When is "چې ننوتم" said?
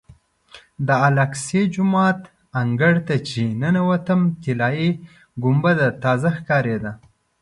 3.27-4.21